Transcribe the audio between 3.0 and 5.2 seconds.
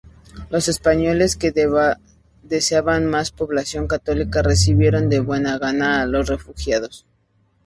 más población católica, recibieron de